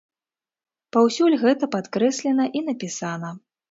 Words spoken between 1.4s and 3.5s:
гэта падкрэслена і напісана.